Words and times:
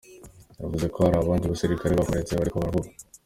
Yavuze 0.61 0.85
ko 0.93 0.97
hari 1.05 1.15
abandi 1.17 1.45
basirikare 1.51 1.91
bakomeretse 1.93 2.31
bariko 2.37 2.57
baravugwa. 2.57 2.91